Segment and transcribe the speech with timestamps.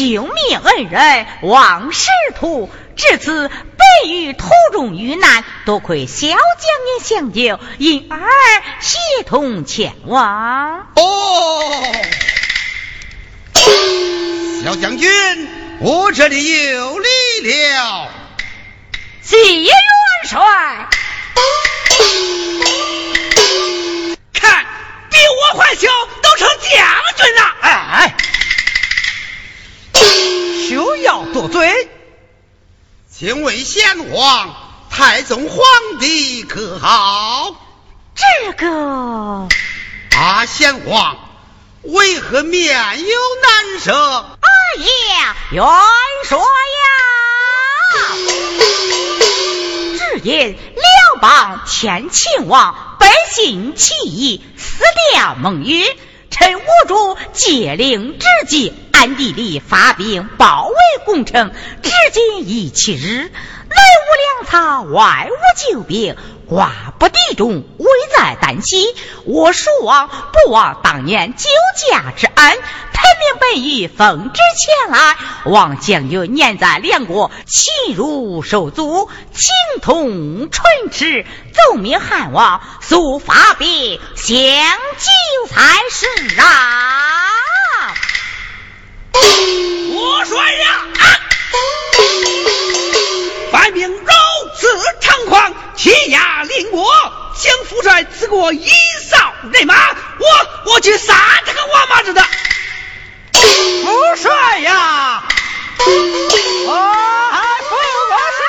[0.00, 8.18] 救命恩人王师徒，至此北于途中遇难，多亏小将您相救，因而
[8.80, 10.86] 协同前往。
[10.94, 11.92] 哦。
[14.64, 15.10] 小将军，
[15.80, 17.08] 我这里有礼
[17.44, 18.08] 了。
[19.20, 19.70] 谢元
[20.30, 20.40] 帅，
[24.32, 24.64] 看
[25.10, 25.18] 比
[25.52, 25.88] 我还小
[26.22, 26.70] 都成将
[27.18, 27.42] 军了。
[27.60, 28.14] 哎，
[30.68, 31.88] 休要多嘴。
[33.10, 34.54] 请问先皇，
[34.90, 35.58] 太宗皇
[35.98, 37.54] 帝可好？
[38.14, 39.48] 这个
[40.16, 41.16] 啊，先王。
[41.82, 44.38] 为何面有难色？
[44.40, 44.48] 哎
[45.14, 45.64] 呀，元
[46.24, 46.44] 帅呀！
[50.10, 55.86] 只因辽邦前秦王百姓起义，死掉孟允，
[56.30, 61.50] 臣吴主借令之际暗地里发兵包围攻城，
[61.82, 63.30] 至今已七日。
[63.70, 66.16] 内无粮草，外无救兵，
[66.48, 67.86] 寡不敌众，危
[68.16, 68.94] 在旦夕。
[69.24, 71.48] 我蜀王不忘当年救
[71.90, 75.16] 驾之恩，特命本狱奉旨前来。
[75.44, 86.46] 望将军念在两国亲如手足，情同唇齿，奏明汉王速发兵相救才是啊！
[98.40, 98.70] 帅赐过一
[99.10, 101.14] 扫人马，我我去杀
[101.44, 102.24] 这个王八子的。
[103.32, 105.22] 不帅呀！
[106.68, 107.76] 啊，父
[108.38, 108.46] 帅！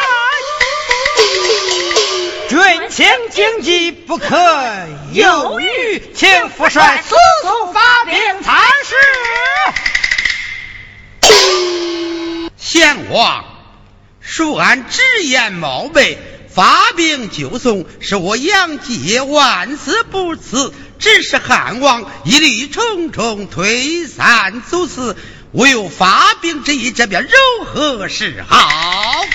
[2.47, 4.37] 军情经济不可
[5.11, 8.95] 犹豫，请父帅速速发兵才是。
[12.55, 13.43] 先王。
[14.23, 16.17] 恕俺直言冒昧，
[16.53, 20.73] 发兵救宋是我杨继万死不辞。
[20.99, 25.17] 只是汉王一虑重重，推三阻四，
[25.51, 29.25] 我有发兵之意，这便如何是好？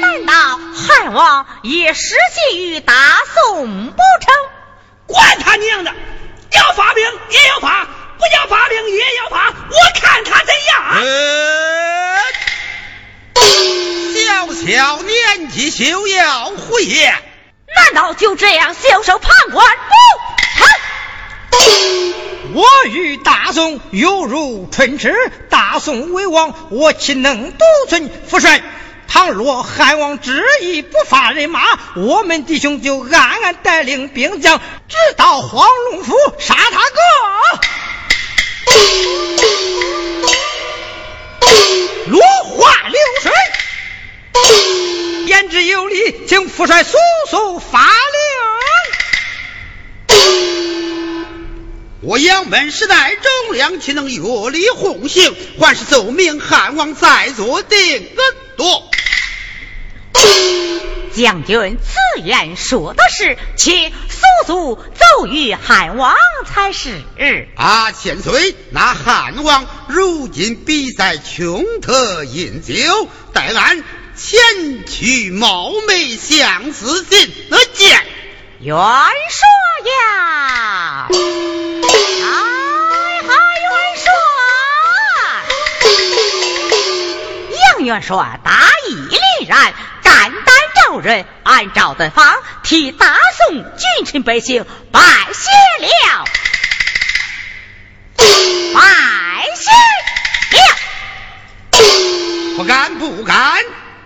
[0.00, 2.14] 难道汉王也失
[2.50, 2.94] 信于大
[3.34, 4.34] 宋不成？
[5.06, 5.92] 管他娘的，
[6.52, 7.84] 要发兵也要发。
[7.84, 11.02] 不要发兵也要发，我看他怎样。
[14.32, 17.14] 小小年纪休要胡言，
[17.76, 19.66] 难道就这样袖手旁观？
[21.50, 21.58] 不，
[22.54, 25.14] 我与大宋犹如唇齿，
[25.50, 27.58] 大宋为王，我岂能独
[27.90, 28.10] 尊？
[28.26, 28.62] 父帅，
[29.06, 31.60] 倘若汉王执意不发人马，
[31.96, 36.96] 我们弟兄就暗暗带领兵将，直到黄龙府杀他个。
[42.08, 43.32] 落花流水，
[45.26, 46.98] 言之有理，请父帅速
[47.30, 47.88] 速发令。
[52.00, 55.36] 我杨门时代忠良，岂能越礼奉行？
[55.60, 58.08] 还是奏明汉王在座定
[58.56, 58.90] 夺。
[61.14, 67.02] 将军此言说的是，且速速奏与汉王才是。
[67.54, 73.84] 啊，千岁，那汉王如今必在穷特饮酒，待俺
[74.24, 78.06] 前去冒昧相思信得见
[78.60, 79.48] 元帅
[79.90, 81.08] 呀！
[81.10, 81.12] 哎
[83.26, 83.66] 哈，元
[83.98, 84.06] 帅，
[87.74, 89.74] 杨元帅大义凛然。
[90.04, 95.00] 肝胆照人，按照的方替大宋君臣百姓拜
[95.32, 95.50] 谢
[95.84, 96.24] 了，
[98.74, 98.82] 拜
[99.56, 99.68] 谢
[100.58, 100.60] 了。
[102.56, 103.64] 不敢不敢，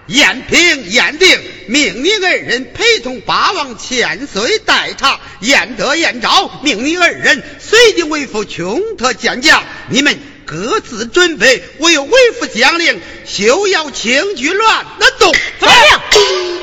[0.09, 9.65] 燕平燕定命你二人陪同八王千岁待查，燕德燕昭命你二人随即为父，穷特见驾。
[9.89, 11.63] 你们各自准备。
[11.79, 15.33] 我有为父将令，休要轻举乱那动。
[15.59, 15.71] 遵
[16.13, 16.56] 命。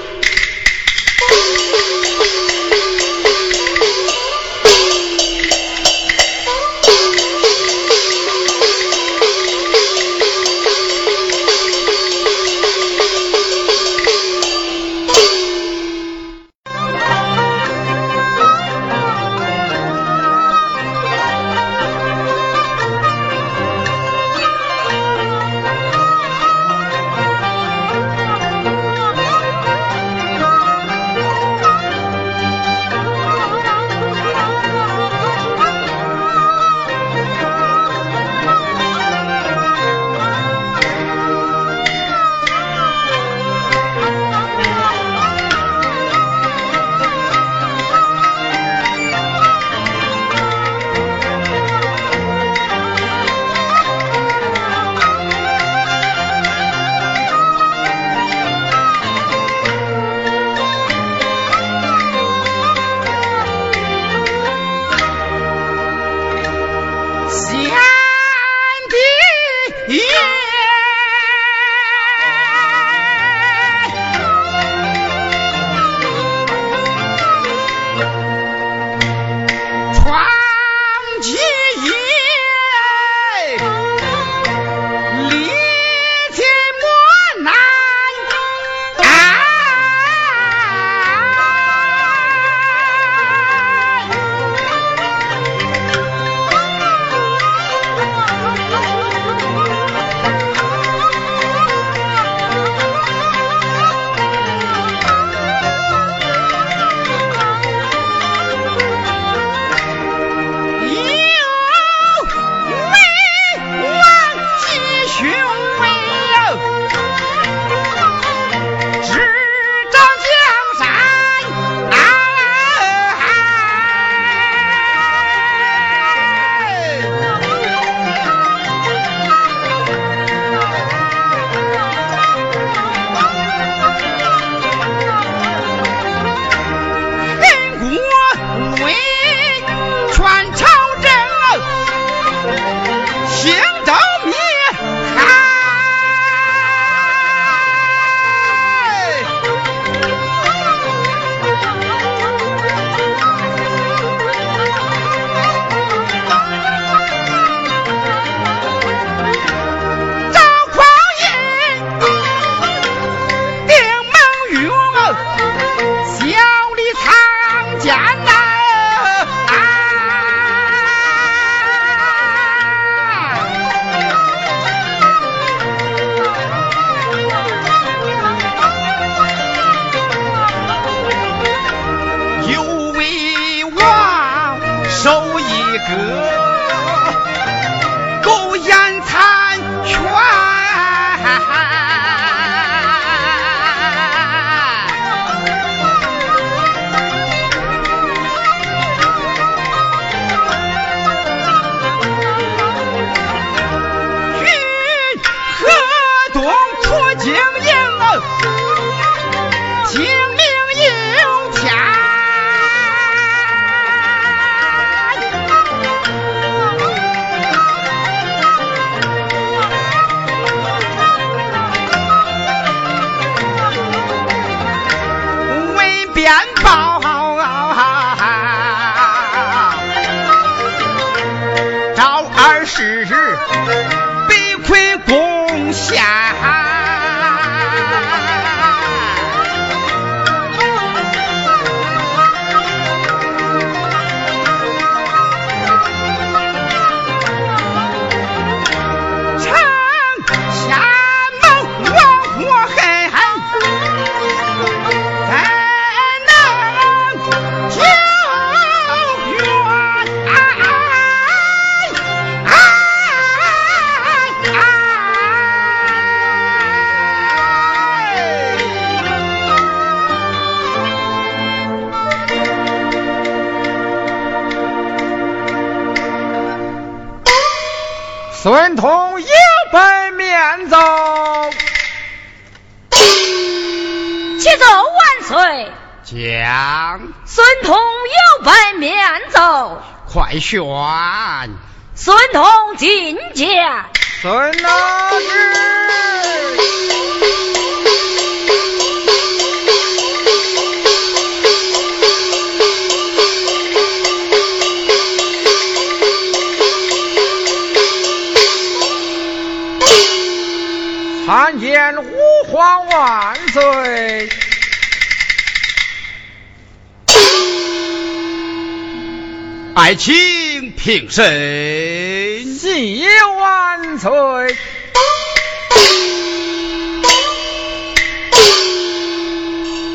[321.13, 323.07] 卿平身，谢
[323.39, 324.57] 万岁！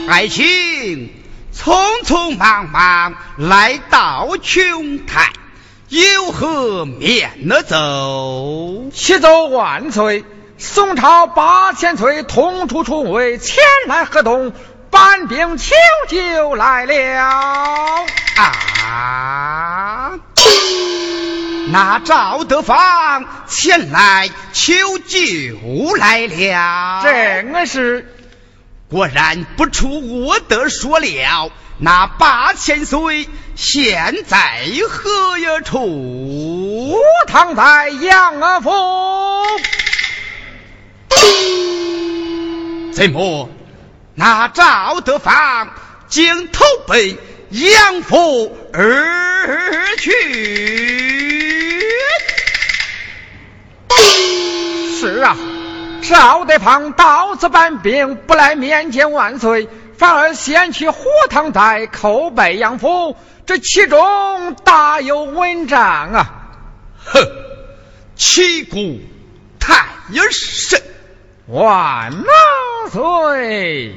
[0.08, 1.10] 爱卿
[1.52, 5.32] 匆匆忙忙来到琼台，
[5.88, 8.88] 有何面呢奏？
[8.94, 10.24] 启奏万岁！
[10.56, 13.56] 宋朝八千岁同出重围，前
[13.88, 14.52] 来河东
[14.88, 15.74] 搬兵求
[16.08, 18.06] 救来了。
[18.36, 20.18] 啊！
[21.70, 27.02] 那赵德芳前来求救来了。
[27.02, 28.06] 正是，
[28.88, 31.50] 果然不出我的所料。
[31.80, 36.96] 那八千岁现在何处？
[37.26, 38.70] 躺在杨府。
[42.92, 43.50] 怎么？
[44.14, 45.68] 那赵德芳
[46.08, 47.16] 竟投奔
[47.50, 51.37] 杨府而去？
[55.00, 55.36] 是啊，
[56.02, 63.16] 赵德芳到此搬兵，不来面见万岁，反而先去火塘寨叩拜杨府，
[63.46, 66.30] 这其中大有文章啊！
[67.04, 67.26] 哼，
[68.16, 69.00] 旗鼓
[69.58, 69.86] 太
[70.30, 70.82] 甚。
[71.46, 72.12] 万
[72.90, 73.94] 岁！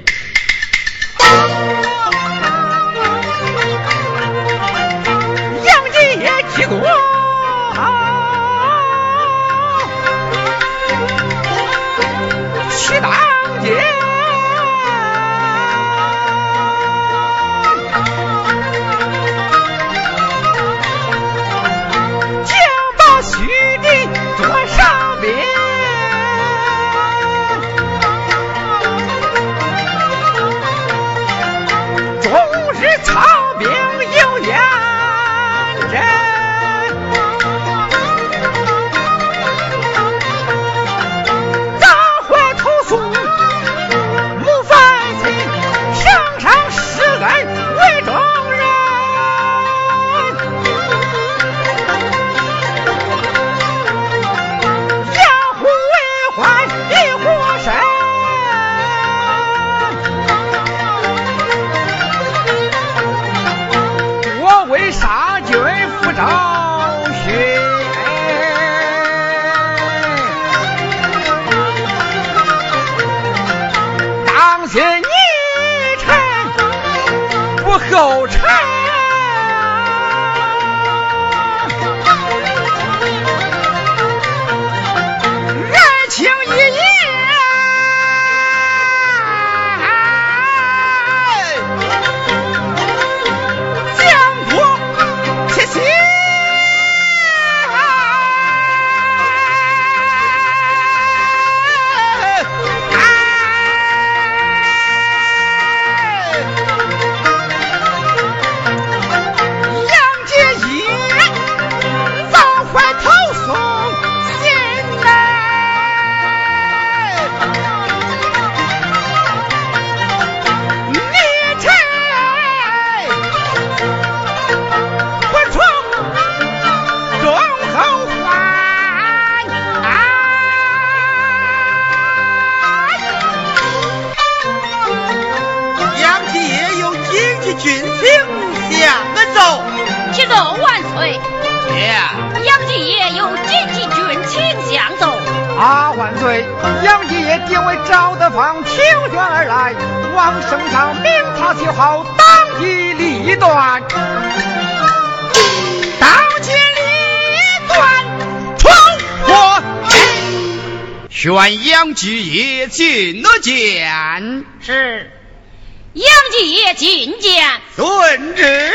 [166.76, 167.44] 进见，
[167.76, 168.74] 遵旨。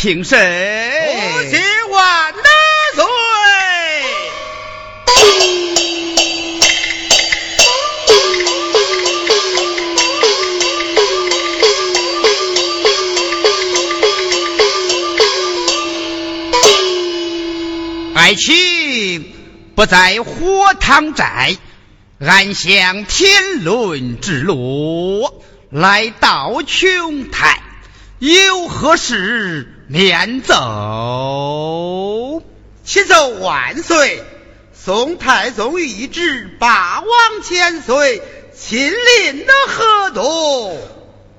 [0.00, 0.38] 平身。
[0.40, 1.60] 多谢
[1.90, 2.32] 万
[2.94, 3.04] 岁。
[18.14, 19.34] 爱卿
[19.74, 21.58] 不在火塘寨，
[22.20, 27.60] 安享天伦之乐，来到琼台，
[28.18, 30.54] 有何事免奏？
[32.84, 34.22] 启奏万岁！
[34.72, 38.22] 宋太宗御旨，八王千岁
[38.56, 40.78] 亲临的河东。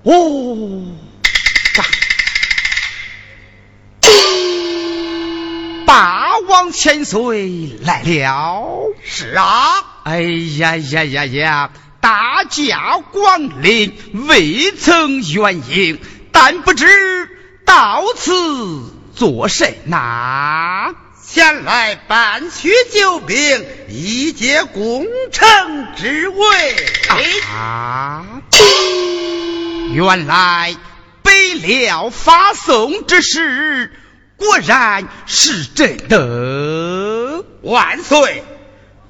[0.04, 0.84] 哦，
[5.86, 8.94] 八王千岁来了。
[9.02, 10.24] 是啊，哎
[10.58, 11.72] 呀呀呀呀！
[12.02, 16.02] 大驾光临，未曾远迎，
[16.34, 17.31] 但不知
[17.74, 18.34] 到此
[19.16, 20.94] 作甚呐？
[21.26, 26.76] 前来搬取救兵，以解功臣之危。
[27.48, 28.26] 啊！
[29.94, 30.76] 原来
[31.24, 33.94] 北辽发送之事，
[34.36, 37.46] 果然是真的。
[37.62, 38.44] 万岁！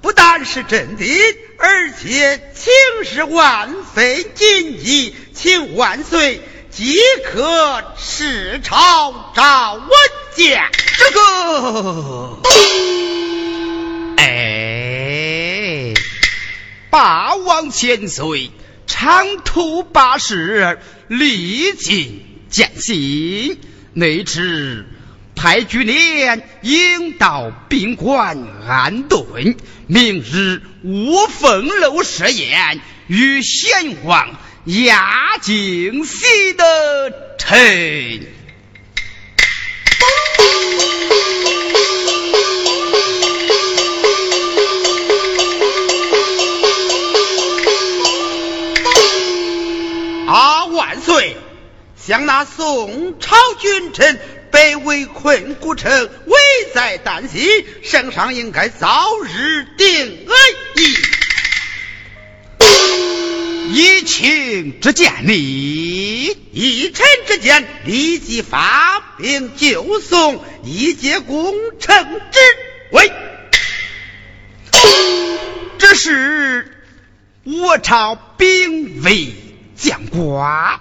[0.04, 1.06] 不但是真的，
[1.58, 2.71] 而且情
[3.12, 9.89] 势万分紧急，请万岁即刻视朝赵文
[10.34, 10.63] 见。
[10.97, 12.39] 这个，
[14.15, 15.93] 哎，
[16.89, 18.51] 霸王千岁
[18.88, 20.79] 长途跋涉，
[21.10, 23.60] 历尽艰辛，
[23.93, 24.86] 内知
[25.36, 29.57] 太居年应到宾馆安顿，
[29.88, 38.28] 明日无风楼设宴，与先王压惊喜的臣。
[50.28, 50.65] 啊！
[50.65, 51.36] 万岁！
[51.97, 54.19] 像那宋朝君臣
[54.52, 55.91] 被围困古城，
[56.26, 56.38] 危
[56.74, 59.88] 在旦夕，圣上应该早日定
[60.28, 60.36] 恩
[60.76, 61.20] 义。
[63.73, 72.39] 以情之见，你一臣之见，立即发兵救宋，以解功臣之
[72.91, 73.10] 危。
[75.77, 76.84] 这是
[77.43, 79.34] 我朝兵危
[79.77, 80.79] 将寡，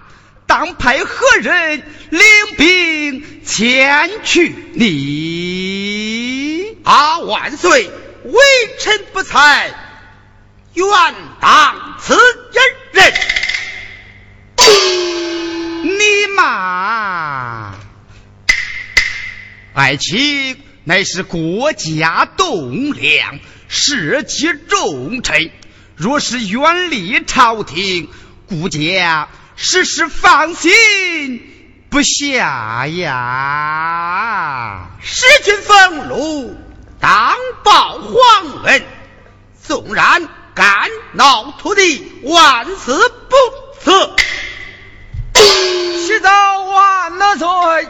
[0.48, 2.20] 当派何人领
[2.56, 4.52] 兵前去？
[4.74, 7.88] 你啊，万岁！
[8.24, 8.34] 微
[8.80, 9.72] 臣不才，
[10.74, 10.86] 愿
[11.40, 12.20] 当此人。
[15.82, 17.74] 你嘛，
[19.74, 25.50] 爱卿乃是国家栋梁，社稷重臣，
[25.96, 28.08] 若是远离朝廷，
[28.46, 31.42] 顾家时时放心
[31.88, 34.90] 不下呀。
[35.02, 36.56] 使君俸禄，
[37.00, 37.34] 当
[37.64, 38.82] 报皇恩。
[39.62, 40.28] 纵然
[40.60, 42.92] 干闹土地，万死
[43.30, 43.36] 不
[43.80, 44.10] 辞。
[45.32, 47.88] 启奏万岁！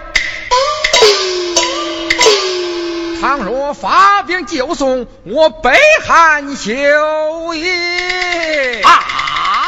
[3.20, 6.70] 倘若发兵救宋，我北汉休
[7.54, 8.82] 矣。
[8.82, 9.66] 啊！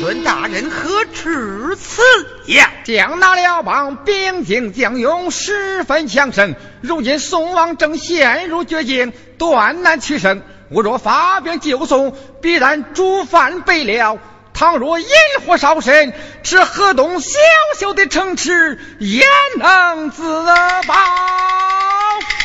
[0.00, 2.00] 孙大人何出此
[2.46, 2.64] 言？
[2.84, 6.54] 将那辽邦兵精将勇，十分强盛。
[6.80, 10.42] 如今宋王正陷入绝境，断难取胜。
[10.70, 14.18] 我若发兵救宋，必然主犯北辽。
[14.52, 15.06] 倘若引
[15.46, 17.38] 火烧身，这河东小
[17.78, 19.24] 小的城池焉
[19.56, 20.44] 能自
[20.86, 20.94] 保？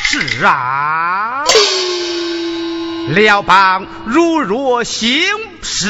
[0.04, 1.44] 是啊，
[3.08, 5.10] 辽邦如若兴
[5.62, 5.88] 师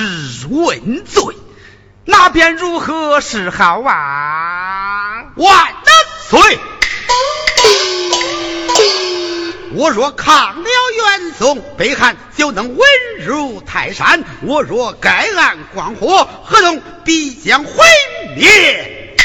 [0.48, 1.36] 问罪，
[2.06, 5.24] 那便如何是好啊？
[5.36, 5.66] 万
[6.30, 6.58] 岁！
[9.76, 12.86] 我若抗了元宋，北汉就能稳
[13.18, 17.84] 如泰山；我若盖岸观火，河东必将毁
[18.36, 19.18] 灭。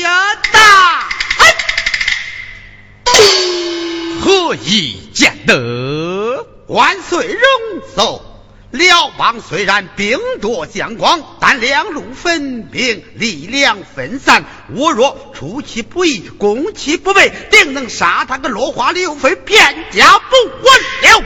[0.00, 1.08] 呀大，
[4.20, 6.46] 何以见得？
[6.66, 7.40] 万岁容
[7.94, 8.33] 奏。
[8.74, 14.44] 辽邦虽然兵多将广，但两路分兵，力量分散。
[14.74, 20.34] 我若出其不意，攻其不备，定能杀他个落花流水，片甲不
[20.66, 21.24] 完了。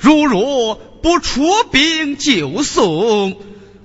[0.00, 3.40] 如若不出兵救宋，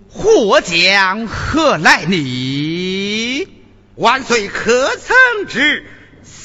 [0.09, 3.47] 祸将何来你？
[3.95, 5.85] 万岁可曾知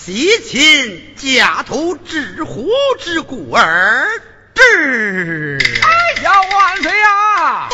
[0.06, 4.06] 西秦家徒致虎之故而
[4.54, 5.58] 至？
[5.82, 7.68] 哎呀，万岁呀！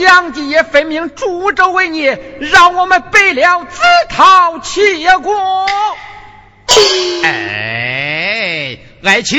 [0.00, 5.68] 杨继业分明助纣为虐，让我们背了自讨欺国。
[7.22, 9.38] 哎，爱卿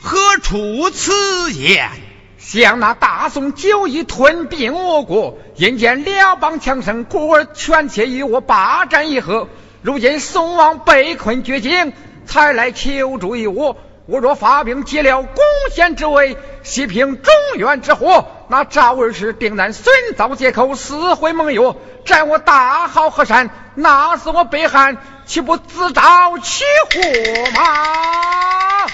[0.00, 1.90] 何出此言？
[2.38, 9.48] 想那大宋久已吞并我国，因见辽邦强盛，故而权且与我霸占一河。
[9.80, 11.92] 如今宋王被困绝境，
[12.26, 13.76] 才来求助于我。
[14.06, 19.84] 我若发兵解了攻陷之围，西平中原之祸，那赵二氏定然寻
[20.16, 23.50] 造借口，撕毁盟约，占我大好河山。
[23.74, 28.86] 那是我北汉，岂不自找其祸吗？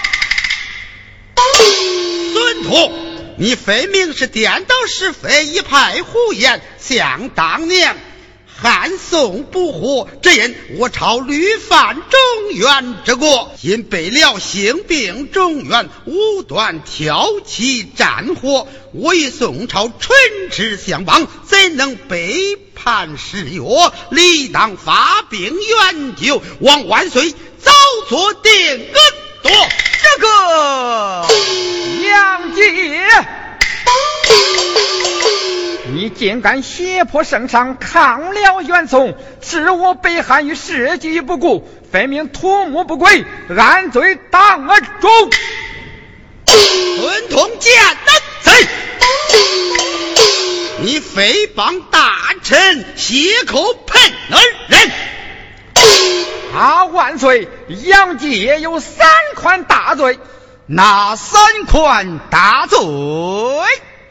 [2.33, 2.91] 孙徒，
[3.37, 7.95] 你分明是颠倒是非，一派胡言，想当年。
[8.57, 18.67] 汉宋不和，只因我朝屡犯中原之国，因被辽兴兵中原，无端挑起战火。
[18.93, 20.15] 我与宋朝唇
[20.51, 23.61] 齿相望，怎能背叛誓约？
[24.09, 27.71] 理当发兵援救，望万岁早
[28.07, 28.87] 做定
[29.43, 29.51] 夺。
[30.01, 31.27] 这个
[32.07, 33.44] 杨杰。
[35.87, 43.23] 你竟敢胁迫圣上抗辽元宋，置我北汉于世局不顾，分明图谋不轨，
[43.55, 45.11] 按罪当中。
[46.47, 48.51] 孙通见难贼，
[50.81, 53.15] 你诽谤大臣，血
[53.47, 54.01] 口喷
[54.67, 54.91] 人。
[56.55, 57.47] 啊，万岁！
[57.67, 60.19] 杨继业有三款大罪，
[60.65, 62.79] 哪三款大罪？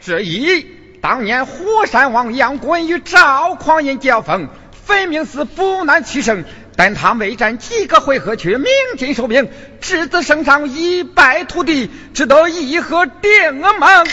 [0.05, 0.67] 之一。
[1.01, 4.49] 当年火山王杨衮与赵匡胤交锋，
[4.85, 9.49] 分明是不难取胜，但他未战几个回合，却鸣金收兵，
[9.81, 14.07] 致子圣上一败涂地，只得议和定盟。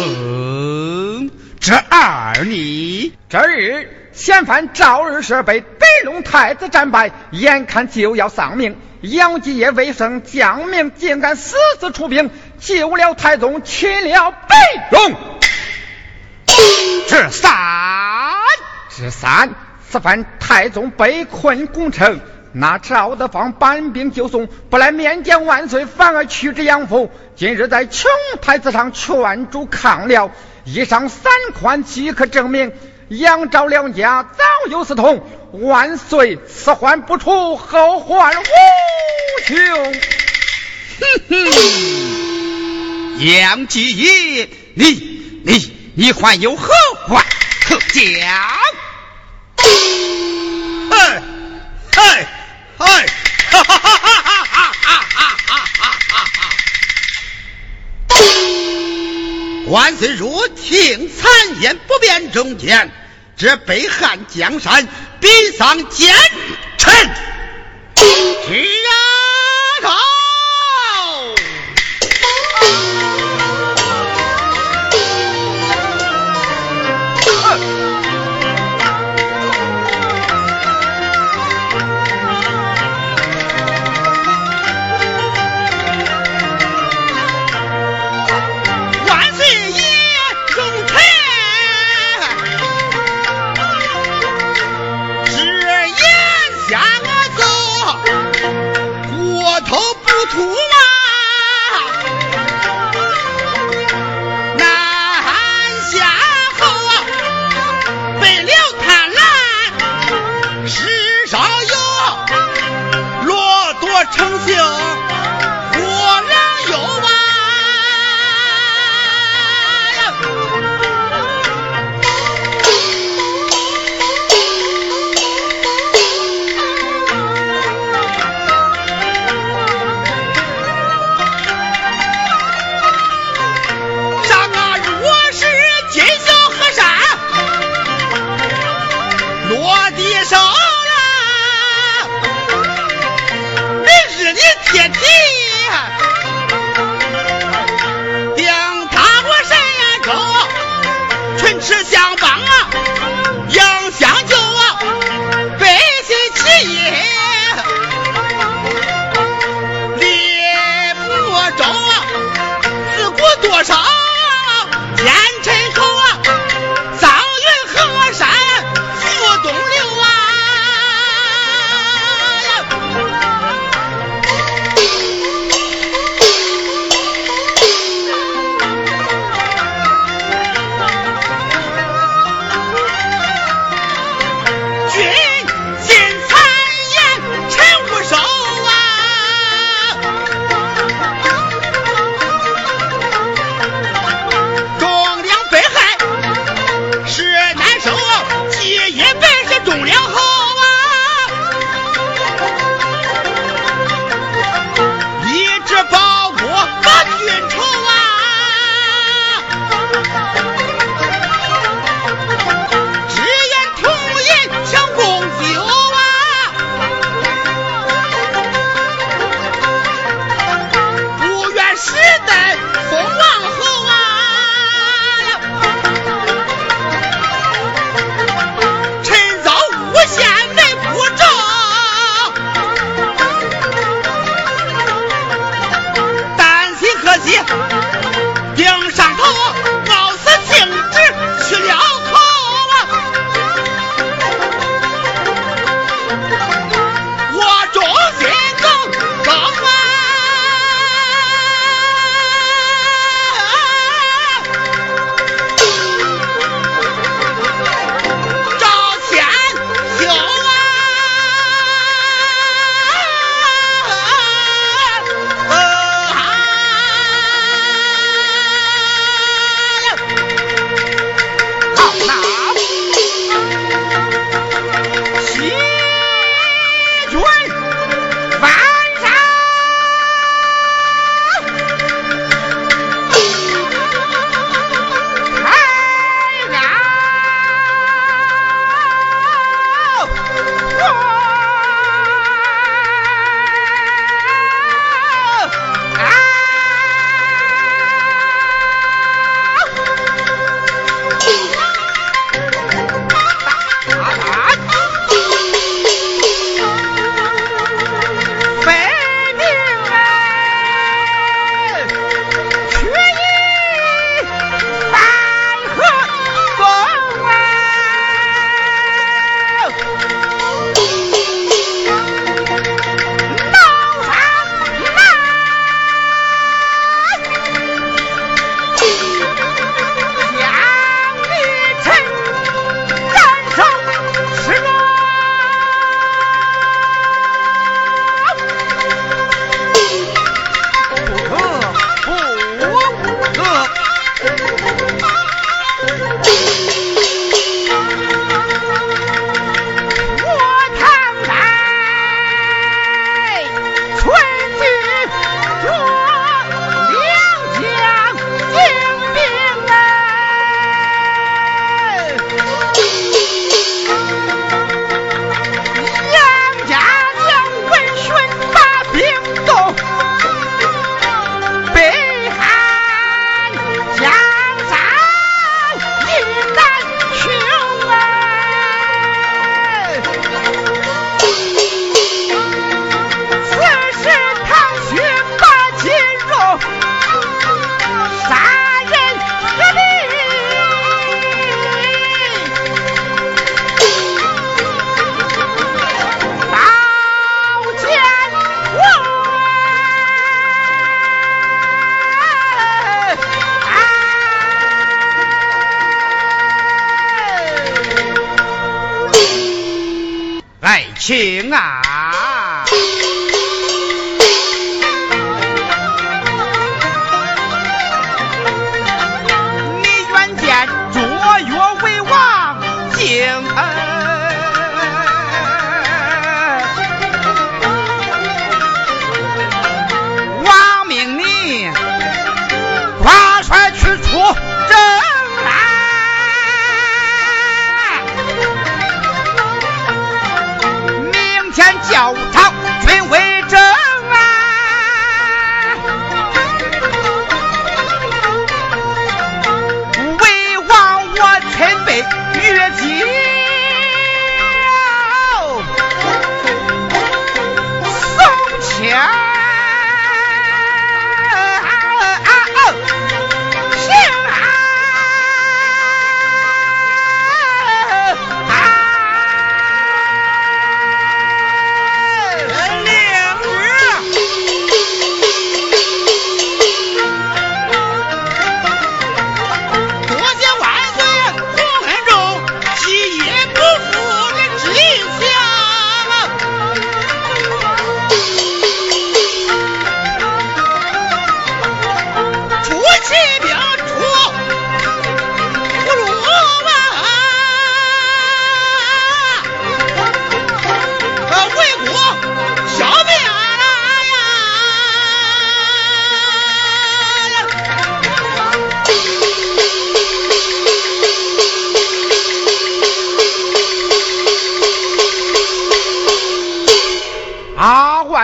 [0.00, 3.12] 嗯，这二呢？
[3.28, 12.30] 这日嫌犯赵日社被北龙太子战败，眼看就要丧命，杨继业未胜将命，竟敢私自出兵。
[12.60, 14.56] 救了太宗，擒了北
[14.92, 15.16] 龙。
[17.08, 17.52] 至三，
[18.88, 19.50] 至三，
[19.90, 22.20] 此番太宗被困攻城，
[22.52, 27.10] 那赵德芳搬兵救宋，不来面见万岁，反而去之杨府。
[27.34, 28.08] 今日在琼
[28.40, 30.30] 台子上劝主抗辽，
[30.64, 32.72] 以上三款即可证明
[33.18, 35.22] 杨赵两家早有私通。
[35.52, 38.44] 万岁，此患不除，后患无
[39.44, 39.56] 穷。
[40.98, 41.36] 哼哼。
[43.20, 46.72] 杨继业，你你你还有何
[47.06, 47.22] 话
[47.66, 48.02] 可讲？
[49.56, 51.22] 哎
[51.94, 52.26] 哎
[52.78, 53.06] 哎！
[53.50, 56.24] 哈哈哈哈哈哈哈哈哈
[58.08, 58.16] 哈！
[59.68, 62.90] 万岁若听谗言，不便中见，
[63.36, 64.86] 这北汉江山
[65.20, 66.14] 比丧奸
[66.78, 66.92] 臣。
[67.96, 68.52] 是
[69.84, 70.11] 啊！
[100.32, 100.61] 土。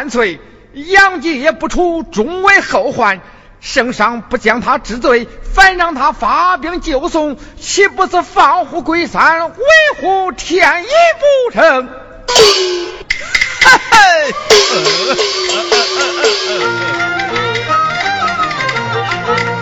[0.09, 0.41] 啊，万岁！
[0.73, 3.21] 杨杰不除，终为后患。
[3.61, 9.57] 圣上不将他治罪，反让他发兵救宋，岂不是放虎归山，维
[10.01, 11.89] 护天意不成？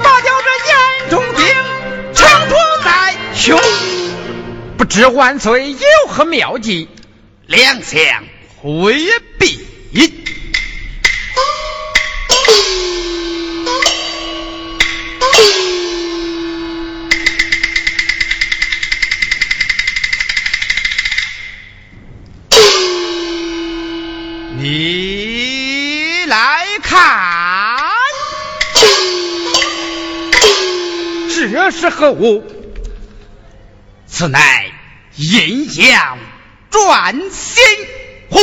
[0.02, 0.76] 大叫这眼
[1.10, 1.46] 中钉，
[2.12, 2.54] 长途
[2.84, 3.58] 在胸，
[4.76, 5.78] 不知万岁有
[6.08, 6.88] 何妙计？
[7.46, 7.98] 两相
[8.60, 8.94] 回
[9.38, 9.66] 避。
[31.66, 32.44] 这是何物？
[34.06, 34.70] 此乃
[35.16, 36.16] 阴阳
[36.70, 37.64] 转心
[38.30, 38.38] 壶。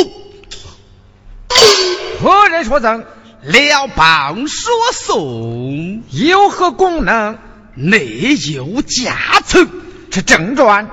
[2.20, 3.06] 何人说赠？
[3.42, 6.04] 辽邦说送。
[6.10, 7.40] 有何功能？
[7.76, 9.70] 内有夹层，
[10.12, 10.90] 是正传。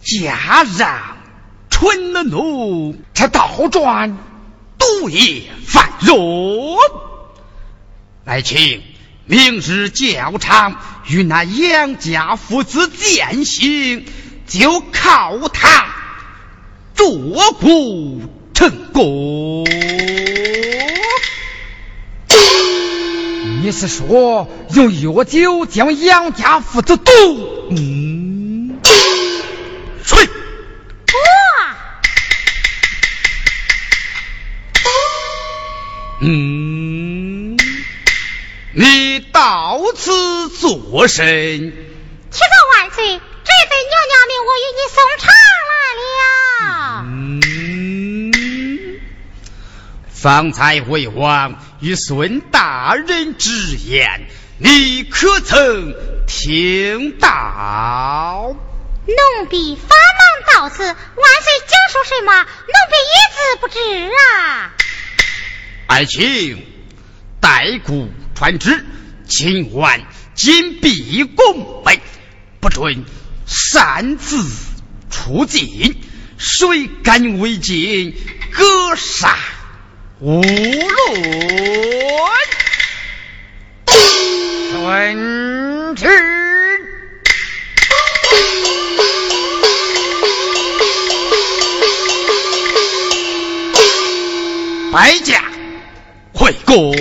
[0.00, 1.16] 加让
[1.70, 4.18] 春怒，这倒转，
[4.76, 6.78] 毒液犯弱。
[8.26, 8.82] 来请
[9.26, 14.04] 明日教场与那杨家父子践行，
[14.46, 15.86] 就靠他
[16.94, 17.08] 坐
[17.54, 18.20] 骨
[18.52, 19.64] 成功。
[23.62, 27.10] 你是说用药酒将杨家父子毒？
[27.70, 28.78] 嗯，
[30.04, 30.22] 吹。
[30.26, 31.76] 哇！
[36.20, 37.56] 嗯，
[38.72, 41.24] 你到此作甚？
[42.30, 45.22] 启奏万岁，这份娘娘命我与你送茶
[45.70, 45.72] 来
[46.10, 46.20] 了。
[47.06, 48.32] 嗯，
[50.10, 53.50] 方才魏王与孙大人之
[53.86, 54.26] 言，
[54.58, 55.94] 你可曾
[56.26, 58.56] 听到？
[59.06, 60.96] 奴婢法忙到此，万岁
[61.66, 62.46] 讲述什么，奴
[62.90, 63.78] 婢一字不知
[64.10, 64.72] 啊。
[65.86, 66.66] 爱卿，
[67.40, 68.84] 代故传旨，
[69.26, 70.02] 今晚
[70.34, 71.98] 紧闭宫门，
[72.60, 73.04] 不准
[73.46, 74.44] 擅自
[75.10, 75.96] 出境。
[76.36, 78.14] 谁敢违禁，
[78.52, 79.38] 格杀
[80.20, 80.84] 无论。
[84.72, 86.08] 遵旨。
[94.92, 95.42] 败家
[96.32, 96.94] 回宫。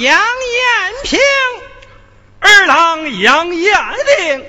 [0.00, 1.20] 杨延平，
[2.40, 4.44] 二郎杨延定，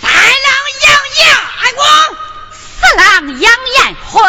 [0.00, 0.52] 三郎
[0.86, 1.26] 杨延
[1.74, 1.88] 光，
[2.52, 4.22] 四郎杨延辉，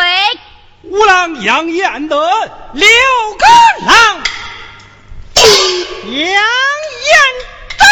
[0.83, 2.27] 五郎杨延德，
[2.73, 2.87] 六
[3.35, 3.45] 个
[3.85, 4.23] 郎
[6.05, 6.41] 杨延
[7.77, 7.85] 德。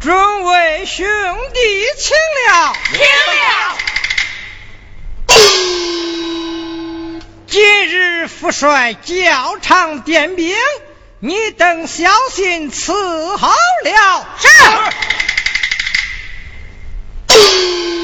[0.00, 1.06] 众位兄
[1.54, 2.14] 弟，请
[2.48, 3.85] 了，请了。
[7.56, 10.54] 今日父帅教场点兵，
[11.20, 14.28] 你等小心伺候了。
[17.30, 17.95] 是。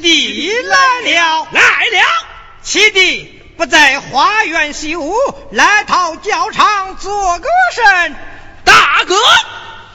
[0.00, 2.02] 弟来了，来了。
[2.62, 5.14] 七弟不在花园习武，
[5.50, 8.16] 来到教场做个甚？
[8.64, 9.16] 大哥，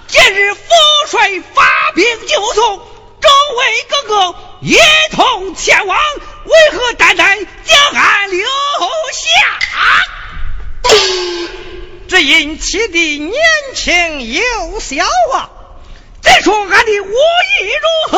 [0.08, 0.62] 今日父
[1.10, 2.78] 帅发兵救宋，
[3.22, 4.78] 众位哥哥一
[5.12, 5.98] 同前往，
[6.46, 8.46] 为何单单将俺留
[9.14, 9.32] 下？
[12.08, 13.34] 只因七弟年
[13.74, 15.04] 轻又小
[15.34, 15.50] 啊！
[16.22, 18.18] 再说俺的武艺如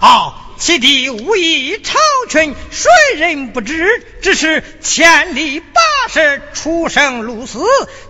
[0.00, 1.98] 啊，其弟武艺超
[2.28, 4.04] 群，谁人不知？
[4.20, 5.64] 只是千里跋
[6.12, 7.60] 涉，出生入死，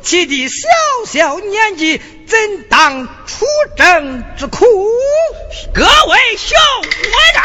[0.03, 0.67] 其弟小
[1.07, 3.45] 小年纪，怎当出
[3.77, 4.65] 征之苦？
[5.75, 6.57] 各位兄
[7.35, 7.45] 长。